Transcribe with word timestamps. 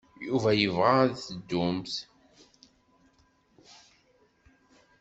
Yuba 0.27 0.49
yebɣa 0.61 0.91
ad 1.03 1.13
teddumt. 1.17 1.95